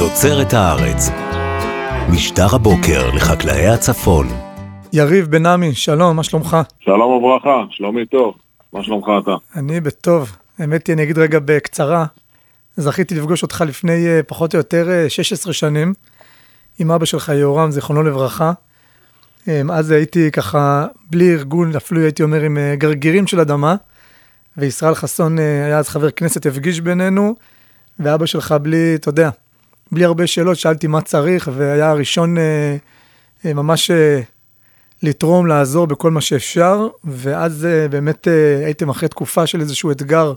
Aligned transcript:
תוצרת 0.00 0.52
הארץ. 0.52 1.10
משטר 2.12 2.54
הבוקר 2.54 3.10
לחקלאי 3.14 3.66
הצפון. 3.66 4.26
יריב 4.92 5.26
בן 5.26 5.46
עמי, 5.46 5.74
שלום, 5.74 6.16
מה 6.16 6.22
שלומך? 6.22 6.56
שלום 6.80 7.12
וברכה, 7.12 7.62
שלומי 7.70 8.06
טוב, 8.06 8.34
מה 8.72 8.84
שלומך 8.84 9.06
אתה? 9.22 9.30
אני 9.56 9.80
בטוב. 9.80 10.36
האמת 10.58 10.86
היא, 10.86 10.94
אני 10.94 11.02
אגיד 11.02 11.18
רגע 11.18 11.38
בקצרה, 11.44 12.04
זכיתי 12.76 13.14
לפגוש 13.14 13.42
אותך 13.42 13.64
לפני 13.66 14.06
אה, 14.06 14.20
פחות 14.26 14.54
או 14.54 14.58
יותר 14.58 15.08
16 15.08 15.52
שנים, 15.52 15.94
עם 16.78 16.90
אבא 16.90 17.04
שלך 17.04 17.28
יהורם, 17.28 17.70
זיכרונו 17.70 18.02
לברכה. 18.02 18.52
אה, 19.48 19.62
אז 19.72 19.90
הייתי 19.90 20.30
ככה, 20.30 20.86
בלי 21.10 21.32
ארגון, 21.32 21.76
אפילו 21.76 22.00
הייתי 22.00 22.22
אומר 22.22 22.40
עם 22.40 22.58
אה, 22.58 22.74
גרגירים 22.76 23.26
של 23.26 23.40
אדמה, 23.40 23.74
וישראל 24.56 24.94
חסון 24.94 25.38
היה 25.38 25.78
אז 25.78 25.88
חבר 25.88 26.10
כנסת, 26.10 26.46
הפגיש 26.46 26.80
בינינו, 26.80 27.34
ואבא 27.98 28.26
שלך 28.26 28.52
בלי, 28.52 28.94
אתה 28.94 29.08
יודע, 29.08 29.30
בלי 29.92 30.04
הרבה 30.04 30.26
שאלות, 30.26 30.56
שאלתי 30.56 30.86
מה 30.86 31.00
צריך, 31.00 31.50
והיה 31.54 31.90
הראשון 31.90 32.38
אה, 32.38 32.76
אה, 33.44 33.54
ממש 33.54 33.90
אה, 33.90 34.20
לתרום, 35.02 35.46
לעזור 35.46 35.86
בכל 35.86 36.10
מה 36.10 36.20
שאפשר, 36.20 36.88
ואז 37.04 37.66
אה, 37.66 37.88
באמת 37.88 38.28
אה, 38.28 38.64
הייתם 38.64 38.88
אחרי 38.88 39.08
תקופה 39.08 39.46
של 39.46 39.60
איזשהו 39.60 39.90
אתגר 39.90 40.34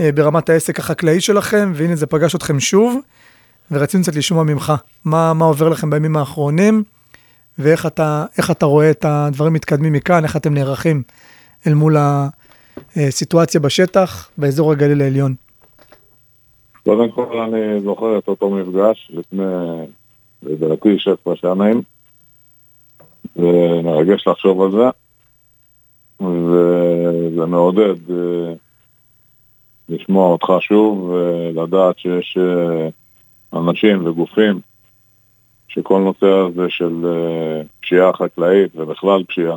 אה, 0.00 0.12
ברמת 0.12 0.48
העסק 0.48 0.78
החקלאי 0.78 1.20
שלכם, 1.20 1.72
והנה 1.74 1.96
זה 1.96 2.06
פגש 2.06 2.34
אתכם 2.34 2.60
שוב, 2.60 3.00
ורצינו 3.70 4.02
קצת 4.02 4.14
לשמוע 4.14 4.44
ממך, 4.44 4.72
מה, 5.04 5.34
מה 5.34 5.44
עובר 5.44 5.68
לכם 5.68 5.90
בימים 5.90 6.16
האחרונים, 6.16 6.82
ואיך 7.58 7.86
אתה, 7.86 8.24
אתה 8.50 8.66
רואה 8.66 8.90
את 8.90 9.04
הדברים 9.08 9.52
מתקדמים 9.52 9.92
מכאן, 9.92 10.24
איך 10.24 10.36
אתם 10.36 10.54
נערכים 10.54 11.02
אל 11.66 11.74
מול 11.74 11.96
הסיטואציה 12.96 13.60
בשטח, 13.60 14.28
באזור 14.38 14.72
הגליל 14.72 15.02
העליון. 15.02 15.45
קודם 16.86 17.10
כל 17.10 17.38
אני 17.38 17.80
זוכר 17.80 18.18
את 18.18 18.28
אותו 18.28 18.50
מפגש 18.50 19.10
לפני, 19.14 19.44
לדעתי, 20.42 20.98
16 20.98 21.36
שנים, 21.36 21.82
ומרגש 23.36 24.26
לחשוב 24.26 24.62
על 24.62 24.70
זה, 24.70 24.90
וזה 26.20 27.46
מעודד 27.46 28.10
אה, 28.10 28.52
לשמוע 29.88 30.28
אותך 30.28 30.52
שוב 30.60 31.10
ולדעת 31.10 31.98
שיש 31.98 32.38
אה, 32.40 32.88
אנשים 33.58 34.06
וגופים 34.06 34.60
שכל 35.68 36.00
נושא 36.00 36.26
הזה 36.26 36.66
של 36.68 36.94
אה, 37.04 37.62
פשיעה 37.80 38.12
חקלאית 38.12 38.76
ובכלל 38.76 39.24
פשיעה 39.24 39.56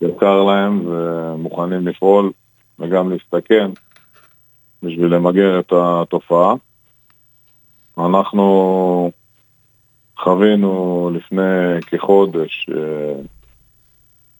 יקר 0.00 0.42
להם 0.42 0.82
ומוכנים 0.86 1.88
לפעול 1.88 2.32
וגם 2.78 3.10
להסתכן 3.10 3.70
בשביל 4.82 5.14
למגר 5.14 5.60
את 5.60 5.72
התופעה. 5.72 6.54
אנחנו 7.98 9.10
חווינו 10.18 11.10
לפני 11.14 11.80
כחודש 11.86 12.70
אה, 12.76 13.22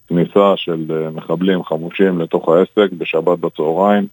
כניסה 0.06 0.53
של 0.56 0.84
אה, 0.91 1.11
מחבלים 1.11 1.65
חמושים 1.65 2.19
לתוך 2.19 2.48
העסק 2.48 2.93
בשבת 2.93 3.39
בצהריים, 3.39 4.06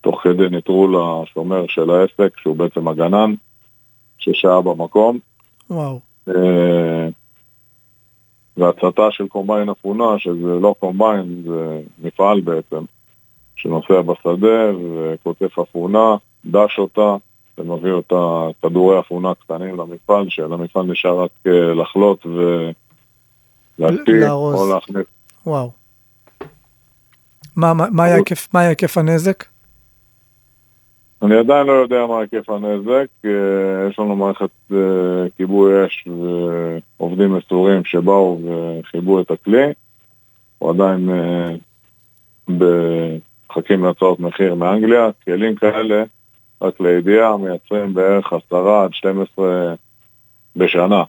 תוך 0.00 0.20
כדי 0.22 0.48
נטרול 0.50 0.96
השומר 0.96 1.64
של 1.68 1.90
העסק, 1.90 2.38
שהוא 2.38 2.56
בעצם 2.56 2.88
הגנן, 2.88 3.34
ששהה 4.18 4.60
במקום. 4.60 5.18
וואו. 5.70 6.00
אה, 6.28 7.08
והצתה 8.56 9.02
של 9.10 9.28
קומביין 9.28 9.68
אפונה, 9.68 10.18
שזה 10.18 10.60
לא 10.60 10.74
קומביין, 10.80 11.42
זה 11.46 11.80
מפעל 12.02 12.40
בעצם, 12.40 12.84
שנוסע 13.56 14.00
בשדה 14.00 14.70
וקוטף 14.74 15.58
אפונה, 15.58 16.16
דש 16.44 16.78
אותה 16.78 17.16
ומביא 17.58 17.92
אותה 17.92 18.48
כדורי 18.62 19.00
אפונה 19.00 19.34
קטנים 19.34 19.76
למפעל, 19.76 20.28
שלמפעל 20.28 20.86
נשאר 20.86 21.20
רק 21.20 21.30
אה, 21.46 21.74
לחלות 21.74 22.26
ולהקפיא 23.78 24.28
או 24.30 24.72
להכניס. 24.74 25.06
וואו. 25.46 25.70
מה, 27.56 27.74
מה, 27.74 27.86
מה, 27.90 28.04
היה 28.04 28.14
היקף, 28.14 28.48
מה 28.54 28.60
היה 28.60 28.68
היקף 28.68 28.98
הנזק? 28.98 29.44
אני 31.22 31.36
עדיין 31.36 31.66
לא 31.66 31.72
יודע 31.72 32.06
מה 32.06 32.20
היקף 32.20 32.50
הנזק, 32.50 33.06
אה, 33.24 33.30
יש 33.90 33.98
לנו 33.98 34.16
מערכת 34.16 34.50
אה, 34.72 34.78
כיבוי 35.36 35.86
אש 35.86 36.08
ועובדים 36.98 37.34
מסורים 37.34 37.84
שבאו 37.84 38.40
וחיבו 38.80 39.20
את 39.20 39.30
הכלי, 39.30 39.72
הוא 40.58 40.70
עדיין 40.70 41.10
מחכים 43.50 43.84
להצעות 43.84 44.20
מחיר 44.20 44.54
מאנגליה, 44.54 45.10
כלים 45.24 45.54
כאלה, 45.54 46.04
רק 46.62 46.80
לידיעה, 46.80 47.36
מייצרים 47.36 47.94
בערך 47.94 48.32
10 48.32 48.68
עד 48.68 48.94
12 48.94 49.74
בשנה 50.56 51.02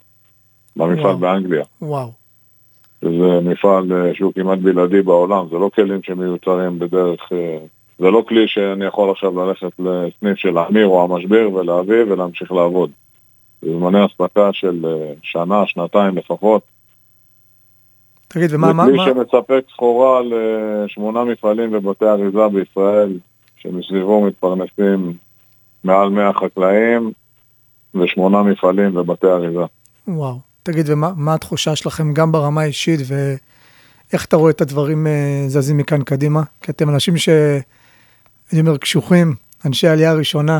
במפעל 0.75 1.05
וואו. 1.05 1.17
באנגליה. 1.17 1.63
וואו. 1.81 2.11
זה 3.01 3.39
מפעל 3.43 3.93
אה, 3.93 4.13
שהוא 4.13 4.33
כמעט 4.33 4.59
בלעדי 4.59 5.01
בעולם, 5.01 5.47
זה 5.49 5.55
לא 5.55 5.69
כלים 5.75 6.03
שמיוצרים 6.03 6.79
בדרך... 6.79 7.31
אה, 7.31 7.57
זה 7.99 8.05
לא 8.11 8.23
כלי 8.27 8.47
שאני 8.47 8.85
יכול 8.85 9.11
עכשיו 9.11 9.45
ללכת 9.45 9.79
לסניף 9.79 10.37
של 10.37 10.59
אמיר 10.59 10.87
או 10.87 11.03
המשביר 11.03 11.53
ולהביא 11.53 12.03
ולהמשיך 12.03 12.51
לעבוד. 12.51 12.91
זה 13.61 13.69
זמני 13.79 14.05
אספקה 14.05 14.53
של 14.53 14.85
אה, 14.85 15.13
שנה, 15.21 15.63
שנתיים 15.67 16.17
לפחות. 16.17 16.61
תגיד, 18.27 18.53
ומה... 18.53 18.85
זה 18.85 18.91
כלי 18.91 19.05
שמספק 19.05 19.65
סחורה 19.73 20.21
לשמונה 20.21 21.23
מפעלים 21.23 21.69
ובתי 21.73 22.05
אריזה 22.05 22.47
בישראל, 22.47 23.17
שמסביבו 23.57 24.21
מתפרנסים 24.21 25.13
מעל 25.83 26.09
100 26.09 26.33
חקלאים 26.33 27.11
ושמונה 27.95 28.43
מפעלים 28.43 28.97
ובתי 28.97 29.27
אריזה. 29.27 29.65
וואו. 30.07 30.39
תגיד, 30.63 30.89
ומה 30.89 31.33
התחושה 31.33 31.75
שלכם 31.75 32.13
גם 32.13 32.31
ברמה 32.31 32.61
האישית, 32.61 32.99
ואיך 33.07 34.25
אתה 34.25 34.35
רואה 34.35 34.51
את 34.51 34.61
הדברים 34.61 35.07
אה, 35.07 35.43
זזים 35.47 35.77
מכאן 35.77 36.01
קדימה? 36.01 36.43
כי 36.61 36.71
אתם 36.71 36.89
אנשים 36.89 37.17
ש... 37.17 37.29
אני 38.53 38.61
אומר, 38.61 38.77
קשוחים, 38.77 39.35
אנשי 39.65 39.87
העלייה 39.87 40.11
הראשונה, 40.11 40.59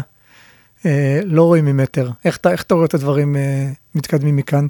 אה, 0.85 1.19
לא 1.25 1.43
רואים 1.43 1.65
ממטר. 1.65 2.09
איך, 2.25 2.39
איך 2.51 2.63
אתה 2.63 2.75
רואה 2.75 2.85
את 2.85 2.93
הדברים 2.93 3.35
אה, 3.35 3.69
מתקדמים 3.95 4.35
מכאן? 4.35 4.67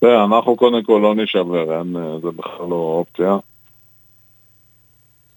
תראה, 0.00 0.24
אנחנו 0.24 0.56
קודם 0.56 0.82
כל 0.82 1.00
לא 1.02 1.14
נשבר, 1.14 1.80
אין, 1.80 1.96
אה, 1.96 2.20
זה 2.20 2.30
בכלל 2.30 2.66
לא 2.68 2.74
אופציה. 2.74 3.36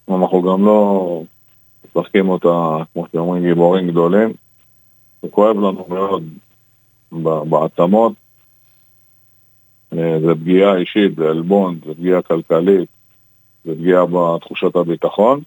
אנחנו 0.10 0.42
גם 0.42 0.66
לא 0.66 1.24
משחקים 1.86 2.30
אותה, 2.30 2.84
כמו 2.94 3.06
שאומרים, 3.12 3.44
גיבורים 3.44 3.88
גדולים. 3.88 4.34
זה 5.22 5.28
כואב 5.32 5.58
לנו 5.58 5.86
מאוד 5.90 6.24
בעצמות. 7.50 8.14
אה, 9.94 10.20
זה 10.20 10.36
פגיעה 10.36 10.76
אישית, 10.76 11.16
זה 11.16 11.30
עלבון, 11.30 11.80
זה 11.86 11.94
פגיעה 11.94 12.22
כלכלית, 12.22 12.90
זה 13.66 13.76
פגיעה 13.76 14.06
בתחושת 14.06 14.76
הביטחון. 14.76 15.42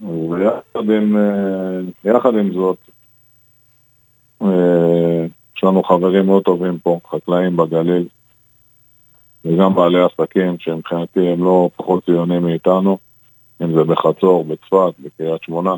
ויחד 0.00 0.90
עם, 0.90 1.16
אה, 1.16 2.30
עם 2.38 2.52
זאת, 2.52 2.78
יש 5.60 5.64
לנו 5.64 5.82
חברים 5.82 6.26
מאוד 6.26 6.42
טובים 6.42 6.78
פה, 6.78 7.00
חקלאים 7.10 7.56
בגליל, 7.56 8.08
וגם 9.44 9.74
בעלי 9.74 9.98
עסקים 10.02 10.58
שמבחינתי 10.58 11.28
הם 11.28 11.44
לא 11.44 11.70
פחות 11.76 12.04
ציונים 12.04 12.42
מאיתנו, 12.42 12.98
אם 13.62 13.72
זה 13.74 13.84
בחצור, 13.84 14.44
בצפת, 14.44 14.94
בקריית 14.98 15.42
שמונה, 15.42 15.74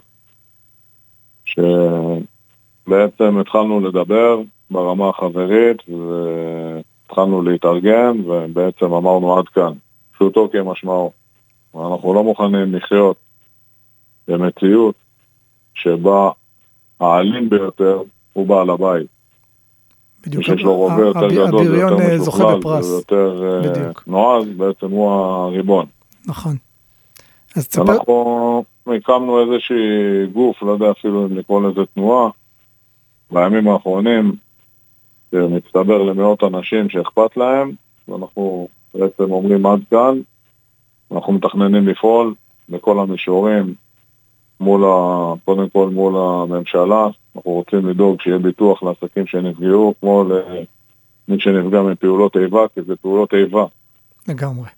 שבעצם 1.45 3.39
התחלנו 3.41 3.81
לדבר 3.81 4.41
ברמה 4.71 5.09
החברית 5.09 5.83
והתחלנו 5.89 7.43
להתארגן 7.43 8.21
ובעצם 8.27 8.93
אמרנו 8.93 9.39
עד 9.39 9.49
כאן, 9.49 9.73
פשוטו 10.13 10.49
כמשמעו. 10.53 11.13
אנחנו 11.75 12.15
לא 12.15 12.25
מוכנים 12.25 12.75
לחיות 12.75 13.17
במציאות 14.29 14.95
שבה 15.75 16.31
האלים 17.01 17.51
ביותר 17.51 18.03
הוא 18.33 18.47
בעל 18.47 18.71
הבית. 18.71 19.22
בדיוק. 20.27 20.45
שיש 20.45 20.63
לו 20.63 20.75
רובה 20.75 21.03
יותר 21.03 21.29
גדול, 21.29 21.75
יותר 21.75 22.01
אה, 22.01 22.19
משוכלל, 22.19 22.59
ויותר 22.65 23.61
אה, 23.65 23.91
נועז, 24.07 24.45
בעצם 24.57 24.91
הוא 24.91 25.11
הריבון. 25.11 25.87
נכון. 26.27 26.57
אז 27.57 27.69
תספר... 27.69 27.93
אנחנו 27.93 28.65
הקמנו 28.97 29.41
איזושהי 29.43 30.27
גוף, 30.33 30.63
לא 30.63 30.71
יודע 30.71 30.91
אפילו 30.91 31.27
אם 31.27 31.37
לקרוא 31.37 31.69
לזה 31.69 31.81
תנועה, 31.95 32.31
בימים 33.31 33.69
האחרונים, 33.69 34.37
שמצטבר 35.31 36.03
למאות 36.03 36.45
אנשים 36.45 36.89
שאכפת 36.89 37.37
להם, 37.37 37.73
ואנחנו 38.09 38.69
בעצם 38.95 39.33
אומרים 39.33 39.67
עד 39.67 39.81
כאן, 39.91 40.21
אנחנו 41.13 41.33
מתכננים 41.33 41.89
לפעול 41.89 42.35
בכל 42.69 42.99
המישורים, 42.99 43.75
מול 44.61 44.85
ה... 44.85 45.33
קודם 45.45 45.69
כל 45.69 45.89
מול 45.89 46.17
הממשלה, 46.17 47.07
אנחנו 47.37 47.51
רוצים 47.51 47.89
לדאוג 47.89 48.21
שיהיה 48.21 48.39
ביטוח 48.39 48.83
לעסקים 48.83 49.27
שנפגעו, 49.27 49.95
כמו 50.01 50.25
למי 51.29 51.41
שנפגע 51.41 51.83
מפעולות 51.83 52.37
איבה, 52.37 52.67
כי 52.75 52.81
זה 52.87 52.97
פעולות 52.97 53.35
איבה. 53.35 53.65
לגמרי. 54.29 54.69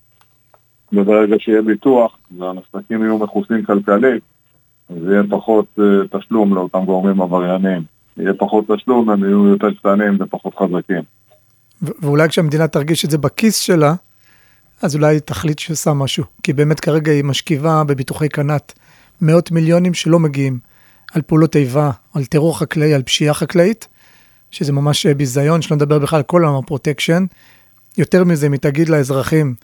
וברגע 0.93 1.35
שיהיה 1.39 1.61
ביטוח, 1.61 2.17
והעסקים 2.37 3.03
יהיו 3.03 3.17
מכוסים 3.17 3.65
כלכלית, 3.65 4.23
אז 4.89 4.95
יהיה 5.09 5.23
פחות 5.29 5.65
uh, 5.79 6.17
תשלום 6.17 6.55
לאותם 6.55 6.85
גורמים 6.85 7.21
עבריינים. 7.21 7.83
יהיה 8.17 8.33
פחות 8.33 8.65
תשלום, 8.75 9.09
הם 9.09 9.23
יהיו 9.23 9.47
יותר 9.47 9.73
קטנים 9.73 10.17
ופחות 10.19 10.55
חזקים. 10.55 11.01
ואולי 11.81 12.29
כשהמדינה 12.29 12.67
תרגיש 12.67 13.05
את 13.05 13.11
זה 13.11 13.17
בכיס 13.17 13.59
שלה, 13.59 13.93
אז 14.81 14.95
אולי 14.95 15.19
תחליט 15.19 15.59
שהיא 15.59 15.73
עושה 15.73 15.93
משהו. 15.93 16.23
כי 16.43 16.53
באמת 16.53 16.79
כרגע 16.79 17.11
היא 17.11 17.23
משקיעה 17.23 17.83
בביטוחי 17.83 18.29
קנ"ט 18.29 18.73
מאות 19.21 19.51
מיליונים 19.51 19.93
שלא 19.93 20.19
מגיעים 20.19 20.59
על 21.15 21.21
פעולות 21.21 21.55
איבה, 21.55 21.91
על 22.13 22.25
טרור 22.25 22.59
חקלאי, 22.59 22.93
על 22.93 23.03
פשיעה 23.03 23.33
חקלאית, 23.33 23.87
שזה 24.51 24.73
ממש 24.73 25.05
ביזיון, 25.05 25.61
שלא 25.61 25.77
נדבר 25.77 25.99
בכלל 25.99 26.17
על 26.17 26.23
כל 26.23 26.43
עולם 26.43 26.55
הפרוטקשן. 26.55 27.25
יותר 27.97 28.23
מזה, 28.23 28.47
אם 28.47 28.51
היא 28.51 28.59
תגיד 28.59 28.89
לאזרחים, 28.89 29.55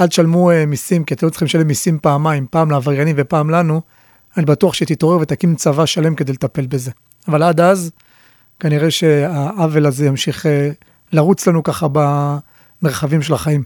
אל 0.00 0.06
תשלמו 0.06 0.50
אה, 0.50 0.54
מיסים, 0.66 1.04
כי 1.04 1.14
אתם 1.14 1.26
לא 1.26 1.30
צריכים 1.30 1.46
לשלם 1.46 1.66
מיסים 1.66 1.98
פעמיים, 1.98 2.46
פעם 2.50 2.70
לעבריינים 2.70 3.14
ופעם 3.18 3.50
לנו, 3.50 3.80
אני 4.36 4.46
בטוח 4.46 4.74
שתתעורר 4.74 5.18
ותקים 5.20 5.54
צבא 5.54 5.86
שלם 5.86 6.14
כדי 6.14 6.32
לטפל 6.32 6.66
בזה. 6.66 6.90
אבל 7.28 7.42
עד 7.42 7.60
אז, 7.60 7.92
כנראה 8.60 8.90
שהעוול 8.90 9.86
הזה 9.86 10.06
ימשיך 10.06 10.46
uh, 10.46 10.48
לרוץ 11.12 11.46
לנו 11.46 11.62
ככה 11.62 11.86
במרחבים 11.92 13.22
של 13.22 13.34
החיים. 13.34 13.62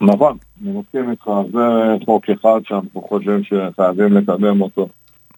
נכון, 0.00 0.36
אני 0.62 0.72
מסכים 0.72 1.10
איתך, 1.10 1.30
זה 1.52 2.04
חוק 2.04 2.30
אחד 2.30 2.60
שאנחנו 2.64 3.02
חושבים 3.08 3.42
שחייבים 3.44 4.12
לקדם 4.12 4.60
אותו. 4.60 4.88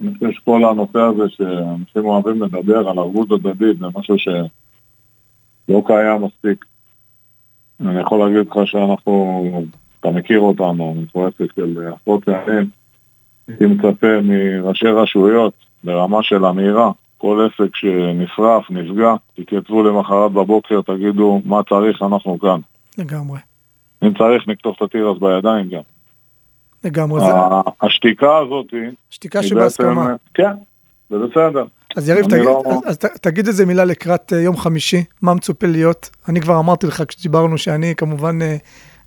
אני 0.00 0.14
חושב 0.14 0.30
שכל 0.30 0.64
הנושא 0.64 0.98
הזה 0.98 1.28
שאנשים 1.28 2.04
אוהבים 2.04 2.42
לדבר 2.42 2.88
על 2.88 2.98
ערבות 2.98 3.32
הדדית 3.32 3.78
זה 3.78 3.86
משהו 3.98 4.18
שלא 4.18 5.82
קיים 5.86 6.24
מספיק. 6.24 6.64
אני 7.80 8.00
יכול 8.00 8.18
להגיד 8.18 8.50
לך 8.50 8.66
שאנחנו, 8.66 9.64
אתה 10.00 10.10
מכיר 10.10 10.40
אותנו, 10.40 10.96
אנחנו 11.00 11.26
עסק 11.26 11.54
של 11.56 11.88
עשרות 11.94 12.24
שנים, 12.24 12.70
הייתי 13.48 13.66
מצפה 13.66 14.20
מראשי 14.22 14.86
רשויות 14.86 15.54
ברמה 15.84 16.22
של 16.22 16.44
אמירה, 16.44 16.90
כל 17.18 17.48
עסק 17.48 17.76
שנשרף, 17.76 18.70
נפגע, 18.70 19.14
תתייצבו 19.34 19.82
למחרת 19.82 20.32
בבוקר, 20.32 20.80
תגידו 20.82 21.42
מה 21.44 21.60
צריך, 21.68 22.02
אנחנו 22.02 22.38
כאן. 22.38 22.60
לגמרי. 22.98 23.38
אם 24.02 24.14
צריך, 24.14 24.48
נקטוף 24.48 24.76
את 24.76 24.82
התירס 24.82 25.18
בידיים 25.18 25.68
גם. 25.68 25.80
לגמרי. 26.84 27.22
השתיקה 27.82 28.36
הזאת 28.38 28.66
היא... 28.72 28.90
שתיקה 29.10 29.42
שבהסכמה. 29.42 30.14
כן, 30.34 30.52
זה 31.10 31.16
בסדר. 31.18 31.64
אז 31.96 32.08
יריב, 32.08 32.24
תגיד, 32.24 32.44
לא... 32.44 32.62
אז, 32.66 32.82
אז 32.86 32.96
תגיד 33.20 33.46
איזה 33.46 33.66
מילה 33.66 33.84
לקראת 33.84 34.32
uh, 34.32 34.36
יום 34.36 34.56
חמישי, 34.56 35.04
מה 35.22 35.34
מצופה 35.34 35.66
להיות? 35.66 36.10
אני 36.28 36.40
כבר 36.40 36.58
אמרתי 36.58 36.86
לך 36.86 37.02
כשדיברנו 37.08 37.58
שאני 37.58 37.94
כמובן 37.96 38.42
uh, 38.42 38.44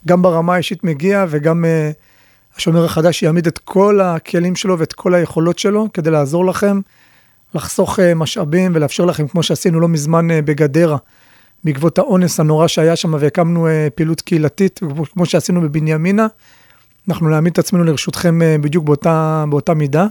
גם 0.08 0.22
ברמה 0.22 0.54
האישית 0.54 0.84
מגיע 0.84 1.26
וגם 1.30 1.66
uh, 1.66 2.58
השומר 2.58 2.86
החדש 2.86 3.24
יעמיד 3.24 3.48
את 3.48 3.58
כל 3.58 4.02
הכלים 4.02 4.56
שלו 4.56 4.80
ואת 4.80 4.94
כל 4.94 5.14
היכולות 5.14 5.60
שלו 5.60 5.88
כדי 5.94 6.12
לעזור 6.12 6.46
לכם, 6.46 6.80
לחסוך 7.56 8.00
משאבים 8.16 8.72
ולאפשר 8.76 9.06
לכם, 9.06 9.28
כמו 9.28 9.44
שעשינו 9.44 9.80
לא 9.80 9.88
מזמן 9.88 10.28
בגדרה, 10.46 10.98
בעקבות 11.64 11.98
האונס 11.98 12.40
הנורא 12.40 12.68
שהיה 12.68 12.96
שם 12.96 13.14
והקמנו 13.20 13.68
פעילות 13.96 14.22
קהילתית, 14.22 14.80
כמו 15.14 15.26
שעשינו 15.26 15.62
בבנימינה, 15.62 16.28
אנחנו 17.10 17.30
נעמיד 17.30 17.52
את 17.52 17.60
עצמנו 17.60 17.84
לרשותכם 17.84 18.40
uh, 18.42 18.62
בדיוק 18.62 18.86
באותה, 18.86 19.46
באותה 19.50 19.74
מידה. 19.74 20.08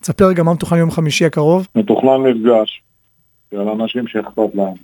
תספר 0.00 0.26
רגע 0.26 0.42
מה 0.42 0.52
מתוכנן 0.54 0.78
יום 0.78 0.90
חמישי 0.90 1.24
הקרוב. 1.24 1.66
מתוכנן 1.74 2.16
מפגש 2.16 2.82
של 3.50 3.68
אנשים 3.68 4.06
שאכפת 4.06 4.54
להם, 4.54 4.74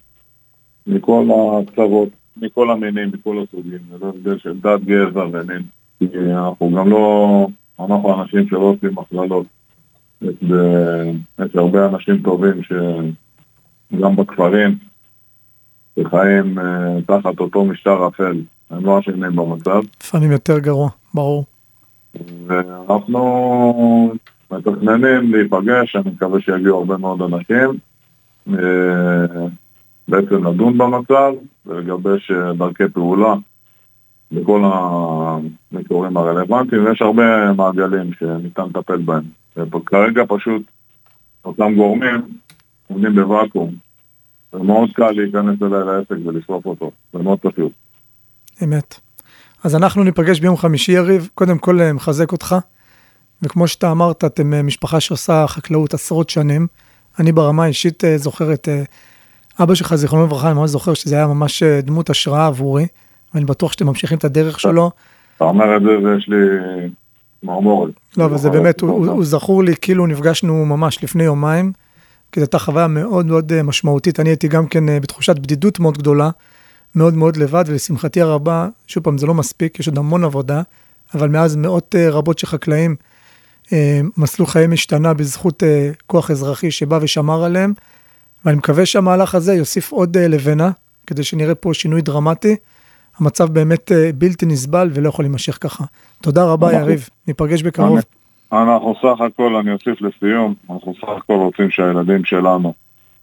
מכל 0.86 1.28
הקצוות, 1.30 2.08
מכל 2.36 2.70
המינים, 2.70 3.10
מכל 3.14 3.42
הסוגים, 3.42 3.78
ללא 3.92 4.08
הבדל 4.08 4.38
של 4.38 4.60
דת, 4.60 4.80
גזע 4.80 5.24
ומין. 5.32 5.62
אנחנו 6.30 6.70
גם 6.70 6.88
לא, 6.88 7.46
אנחנו 7.80 8.22
אנשים 8.22 8.48
שלא 8.48 8.58
עושים 8.58 8.98
הכללות. 8.98 9.46
יש 11.38 11.54
הרבה 11.54 11.86
אנשים 11.86 12.22
טובים 12.22 12.60
שגם 12.62 14.16
בכפרים, 14.16 14.78
שחיים 16.00 16.58
אה, 16.58 16.96
תחת 17.06 17.40
אותו 17.40 17.64
משטר 17.64 18.08
אפל, 18.08 18.42
הם 18.70 18.86
לא 18.86 18.98
אשמים 18.98 19.36
במצב. 19.36 19.80
לפעמים 20.02 20.32
יותר 20.32 20.58
גרוע, 20.58 20.90
ברור. 21.16 21.44
ואנחנו 22.46 24.14
מתכננים 24.50 25.32
להיפגש, 25.32 25.96
אני 25.96 26.10
מקווה 26.10 26.40
שיגיעו 26.40 26.78
הרבה 26.78 26.96
מאוד 26.96 27.22
אנשים, 27.22 27.78
אה, 28.48 29.46
בעצם 30.08 30.46
לדון 30.46 30.78
במצב 30.78 31.32
ולגבש 31.66 32.30
אה, 32.30 32.52
דרכי 32.52 32.88
פעולה 32.92 33.34
בכל 34.32 34.62
המקורים 34.64 36.16
הרלוונטיים, 36.16 36.84
ויש 36.84 37.02
הרבה 37.02 37.52
מעגלים 37.52 38.12
שניתן 38.18 38.62
לטפל 38.62 38.96
בהם. 38.96 39.24
וכרגע 39.56 40.22
פשוט 40.28 40.62
אותם 41.44 41.74
גורמים 41.74 42.20
עומדים 42.88 43.14
בוואקום. 43.14 43.74
זה 44.52 44.58
מאוד 44.58 44.90
קל 44.92 45.10
להיכנס 45.10 45.62
אליי 45.62 45.84
לעסק 45.84 46.26
ולשרוף 46.26 46.66
אותו, 46.66 46.90
זה 47.12 47.18
מאוד 47.18 47.38
פשוט. 47.38 47.72
אמת. 48.64 49.05
אז 49.64 49.74
אנחנו 49.74 50.04
ניפגש 50.04 50.40
ביום 50.40 50.56
חמישי, 50.56 50.92
יריב. 50.92 51.28
קודם 51.34 51.58
כל 51.58 51.80
אה, 51.80 51.92
מחזק 51.92 52.32
אותך. 52.32 52.56
וכמו 53.42 53.68
שאתה 53.68 53.90
אמרת, 53.90 54.24
אתם 54.24 54.54
אה, 54.54 54.62
משפחה 54.62 55.00
שעושה 55.00 55.46
חקלאות 55.46 55.94
עשרות 55.94 56.30
שנים. 56.30 56.66
אני 57.18 57.32
ברמה 57.32 57.64
האישית 57.64 58.04
אה, 58.04 58.18
זוכר 58.18 58.52
את 58.52 58.68
אבא 59.62 59.74
שלך, 59.74 59.94
זיכרונו 59.94 60.26
לברכה, 60.26 60.50
אני 60.50 60.58
ממש 60.58 60.70
זוכר 60.70 60.94
שזה 60.94 61.16
היה 61.16 61.26
ממש 61.26 61.62
דמות 61.62 62.10
השראה 62.10 62.46
עבורי, 62.46 62.86
ואני 63.34 63.44
בטוח 63.44 63.72
שאתם 63.72 63.86
ממשיכים 63.86 64.18
את 64.18 64.24
הדרך 64.24 64.60
שלו. 64.60 64.90
אתה 65.36 65.44
אומר 65.44 65.76
את 65.76 65.82
זה 65.82 65.88
ויש 65.88 66.28
לי 66.28 66.36
מרמורת. 67.42 67.90
לא, 68.16 68.24
אבל 68.24 68.38
זה 68.38 68.50
באמת, 68.50 68.80
הוא 68.80 69.24
זכור 69.24 69.64
לי 69.64 69.74
כאילו 69.80 70.06
נפגשנו 70.06 70.66
ממש 70.66 71.04
לפני 71.04 71.24
יומיים, 71.24 71.72
כי 72.32 72.40
זו 72.40 72.44
הייתה 72.44 72.58
חוויה 72.58 72.86
מאוד 72.86 73.26
מאוד 73.26 73.62
משמעותית. 73.62 74.20
אני 74.20 74.28
הייתי 74.28 74.48
גם 74.48 74.66
כן 74.66 75.00
בתחושת 75.00 75.38
בדידות 75.38 75.80
מאוד 75.80 75.98
גדולה, 75.98 76.30
מאוד 76.96 77.14
מאוד 77.14 77.36
לבד, 77.36 77.64
ולשמחתי 77.66 78.20
הרבה, 78.20 78.68
שוב 78.86 79.04
פעם, 79.04 79.18
זה 79.18 79.26
לא 79.26 79.34
מספיק, 79.34 79.80
יש 79.80 79.88
עוד 79.88 79.98
המון 79.98 80.24
עבודה, 80.24 80.62
אבל 81.14 81.28
מאז 81.28 81.56
מאות 81.56 81.94
רבות 81.94 82.38
של 82.38 82.46
חקלאים, 82.46 82.96
אה, 83.72 84.00
מסלול 84.16 84.48
חיים 84.48 84.72
השתנה 84.72 85.14
בזכות 85.14 85.62
אה, 85.62 85.90
כוח 86.06 86.30
אזרחי 86.30 86.70
שבא 86.70 86.98
ושמר 87.02 87.44
עליהם, 87.44 87.72
ואני 88.44 88.56
מקווה 88.56 88.86
שהמהלך 88.86 89.34
הזה 89.34 89.54
יוסיף 89.54 89.92
עוד 89.92 90.16
אה, 90.16 90.28
לבנה, 90.28 90.70
כדי 91.06 91.24
שנראה 91.24 91.54
פה 91.54 91.74
שינוי 91.74 92.02
דרמטי. 92.02 92.56
המצב 93.20 93.52
באמת 93.52 93.92
בלתי 94.18 94.46
נסבל 94.46 94.90
ולא 94.94 95.08
יכול 95.08 95.24
להימשך 95.24 95.58
ככה. 95.60 95.84
תודה 96.22 96.44
רבה 96.44 96.72
יריב, 96.72 97.08
ניפגש 97.28 97.62
בקרוב. 97.62 97.98
אנחנו 98.52 98.94
סך 99.02 99.20
הכל, 99.20 99.56
אני 99.56 99.72
אוסיף 99.72 100.00
לסיום, 100.00 100.54
אנחנו 100.70 100.94
סך 101.00 101.08
הכל 101.08 101.34
רוצים 101.34 101.70
שהילדים 101.70 102.24
שלנו 102.24 102.74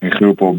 יחיו 0.01 0.35
פה 0.35 0.55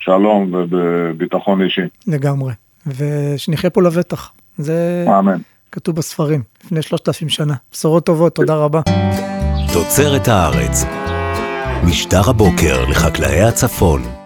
בשלום 0.00 0.54
ובביטחון 0.54 1.62
אישי. 1.62 1.80
לגמרי, 2.06 2.52
ושנחיה 2.86 3.70
פה 3.70 3.82
לבטח. 3.82 4.32
זה... 4.58 5.04
אמן. 5.18 5.38
כתוב 5.72 5.96
בספרים, 5.96 6.42
לפני 6.64 6.82
שלושת 6.82 7.08
אלפים 7.08 7.28
שנה. 7.28 7.54
בשורות 7.72 8.06
טובות, 8.06 8.34
תודה 8.34 8.54
רבה. 8.54 8.80
תוצרת 9.72 10.28
הארץ, 10.28 10.84
משטר 11.84 12.30
הבוקר 12.30 12.84
לחקלאי 12.90 13.40
הצפון. 13.42 14.17